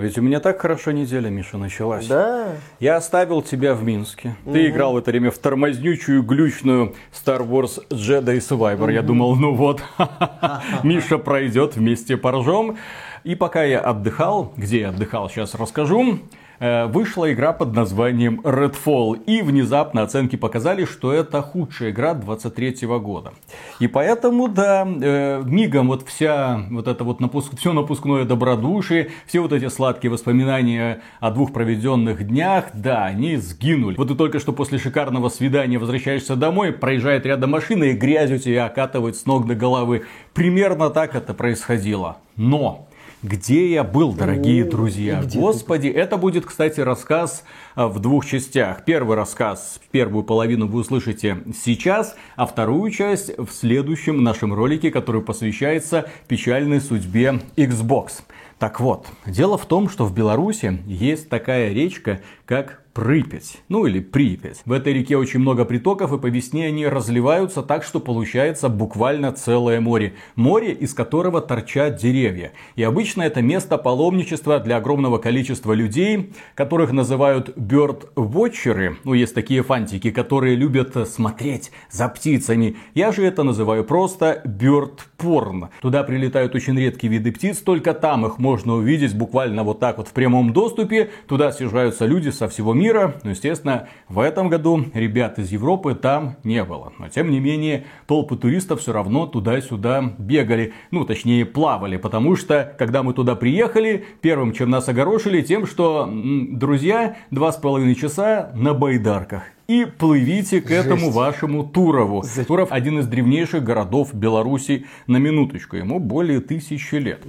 [0.00, 2.06] А ведь у меня так хорошо неделя, Миша, началась.
[2.06, 2.52] Да.
[2.78, 4.34] Я оставил тебя в Минске.
[4.50, 8.90] Ты играл в это время в тормознючую, глючную Star Wars Jedi Survivor.
[8.92, 9.82] Я думал, ну вот,
[10.82, 12.78] Миша пройдет вместе поржем.
[13.24, 16.20] И пока я отдыхал, где я отдыхал, сейчас расскажу.
[16.60, 19.24] Э, Вышла игра под названием Redfall.
[19.24, 23.32] И внезапно оценки показали, что это худшая игра 23 года.
[23.80, 29.40] И поэтому, да, э, мигом вот вся вот это вот напуск, все напускное добродушие, все
[29.40, 33.96] вот эти сладкие воспоминания о двух проведенных днях, да, они сгинули.
[33.96, 38.66] Вот ты только что после шикарного свидания возвращаешься домой, проезжает рядом машина и грязью тебя
[38.66, 40.04] окатывает с ног до головы.
[40.34, 42.18] Примерно так это происходило.
[42.36, 42.86] Но
[43.22, 45.22] где я был, дорогие друзья?
[45.34, 47.44] Господи, это будет, кстати, рассказ
[47.74, 48.84] а, в двух частях.
[48.86, 55.20] Первый рассказ, первую половину вы услышите сейчас, а вторую часть в следующем нашем ролике, который
[55.20, 58.22] посвящается печальной судьбе Xbox.
[58.58, 63.98] Так вот, дело в том, что в Беларуси есть такая речка, как Припять, ну или
[63.98, 64.60] Припять.
[64.66, 69.32] В этой реке очень много притоков, и по весне они разливаются так, что получается буквально
[69.32, 70.12] целое море.
[70.36, 72.52] Море, из которого торчат деревья.
[72.76, 78.96] И обычно это место паломничества для огромного количества людей, которых называют бёрд-вотчеры.
[79.04, 82.76] Ну, есть такие фантики, которые любят смотреть за птицами.
[82.92, 85.70] Я же это называю просто бёрд-порн.
[85.80, 90.08] Туда прилетают очень редкие виды птиц, только там их можно увидеть буквально вот так вот
[90.08, 91.08] в прямом доступе.
[91.26, 92.89] Туда съезжаются люди со всего мира.
[92.92, 96.92] Но, естественно, в этом году ребят из Европы там не было.
[96.98, 100.72] Но, тем не менее, толпы туристов все равно туда-сюда бегали.
[100.90, 101.96] Ну, точнее, плавали.
[101.96, 107.56] Потому что, когда мы туда приехали, первым, чем нас огорошили, тем, что, друзья, два с
[107.56, 109.42] половиной часа на байдарках.
[109.68, 111.14] И плывите к этому Жесть.
[111.14, 112.24] вашему Турову.
[112.48, 115.76] Туров один из древнейших городов Беларуси на минуточку.
[115.76, 117.24] Ему более тысячи лет.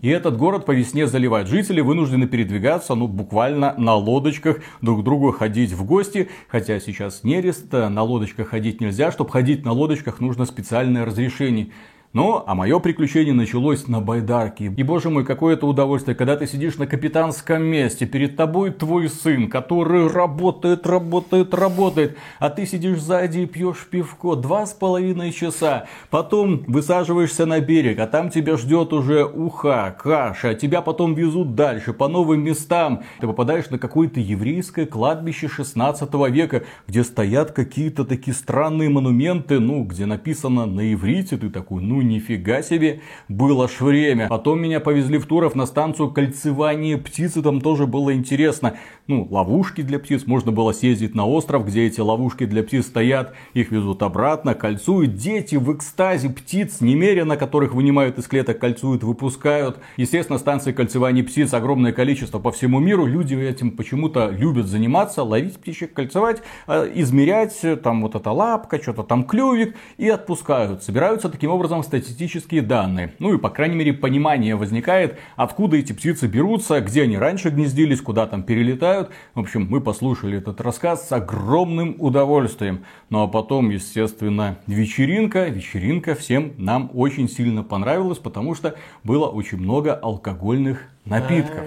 [0.00, 1.48] И этот город по весне заливает.
[1.48, 6.28] Жители вынуждены передвигаться, ну, буквально на лодочках, друг к другу ходить в гости.
[6.48, 9.10] Хотя сейчас нерест, на лодочках ходить нельзя.
[9.10, 11.70] Чтобы ходить на лодочках, нужно специальное разрешение.
[12.14, 14.72] Ну, а мое приключение началось на байдарке.
[14.74, 19.10] И, боже мой, какое это удовольствие, когда ты сидишь на капитанском месте, перед тобой твой
[19.10, 25.32] сын, который работает, работает, работает, а ты сидишь сзади и пьешь пивко два с половиной
[25.32, 25.84] часа.
[26.08, 31.92] Потом высаживаешься на берег, а там тебя ждет уже уха, каша, тебя потом везут дальше,
[31.92, 33.02] по новым местам.
[33.20, 39.84] Ты попадаешь на какое-то еврейское кладбище 16 века, где стоят какие-то такие странные монументы, ну,
[39.84, 44.28] где написано на иврите, ты такой, ну, нифига себе, было ж время.
[44.28, 48.74] Потом меня повезли в Туров на станцию кольцевания птиц, и там тоже было интересно.
[49.06, 53.34] Ну, ловушки для птиц, можно было съездить на остров, где эти ловушки для птиц стоят,
[53.54, 55.14] их везут обратно, кольцуют.
[55.14, 59.78] Дети в экстазе птиц немерено, которых вынимают из клеток, кольцуют, выпускают.
[59.96, 63.06] Естественно, станции кольцевания птиц огромное количество по всему миру.
[63.06, 69.02] Люди этим почему-то любят заниматься, ловить птичек, кольцевать, э, измерять, там вот эта лапка, что-то
[69.02, 70.82] там клювик, и отпускают.
[70.82, 73.14] Собираются таким образом статистические данные.
[73.18, 78.00] Ну и, по крайней мере, понимание возникает, откуда эти птицы берутся, где они раньше гнездились,
[78.00, 79.10] куда там перелетают.
[79.34, 82.84] В общем, мы послушали этот рассказ с огромным удовольствием.
[83.10, 85.48] Ну а потом, естественно, вечеринка.
[85.48, 91.64] Вечеринка всем нам очень сильно понравилась, потому что было очень много алкогольных напитков.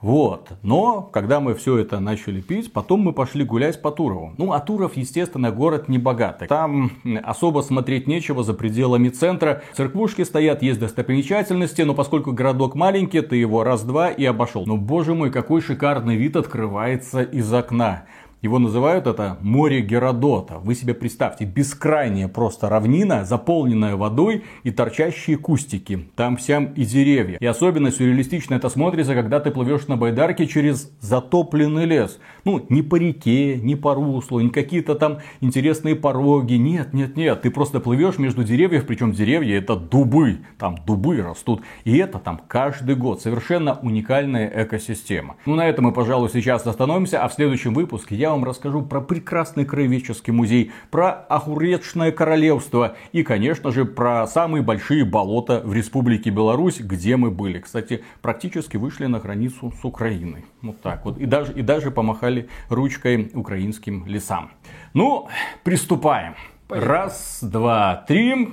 [0.00, 0.52] Вот.
[0.62, 4.32] Но, когда мы все это начали пить, потом мы пошли гулять по Турову.
[4.38, 6.46] Ну, а Туров, естественно, город не богатый.
[6.46, 6.92] Там
[7.24, 9.62] особо смотреть нечего за пределами центра.
[9.74, 14.66] Церквушки стоят, есть достопримечательности, но поскольку городок маленький, ты его раз-два и обошел.
[14.66, 18.04] Но, боже мой, какой шикарный вид открывается из окна.
[18.40, 20.58] Его называют это море Геродота.
[20.58, 26.08] Вы себе представьте, бескрайняя просто равнина, заполненная водой и торчащие кустики.
[26.14, 27.38] Там всем и деревья.
[27.40, 32.20] И особенно сюрреалистично это смотрится, когда ты плывешь на байдарке через затопленный лес.
[32.44, 36.54] Ну, не по реке, не по руслу, не какие-то там интересные пороги.
[36.54, 37.42] Нет, нет, нет.
[37.42, 40.38] Ты просто плывешь между деревьев, причем деревья это дубы.
[40.58, 41.62] Там дубы растут.
[41.82, 43.20] И это там каждый год.
[43.20, 45.34] Совершенно уникальная экосистема.
[45.44, 47.24] Ну, на этом мы, пожалуй, сейчас остановимся.
[47.24, 53.22] А в следующем выпуске я вам расскажу про прекрасный краеведческий музей, про Ахуречное королевство и,
[53.22, 57.58] конечно же, про самые большие болота в Республике Беларусь, где мы были.
[57.58, 60.44] Кстати, практически вышли на границу с Украиной.
[60.62, 61.18] Вот так вот.
[61.18, 64.50] И даже, и даже помахали ручкой украинским лесам.
[64.94, 65.28] Ну,
[65.64, 66.34] приступаем.
[66.68, 68.46] Раз, два, три.